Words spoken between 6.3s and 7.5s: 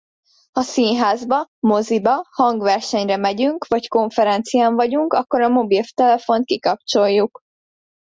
kikapcsoljuk.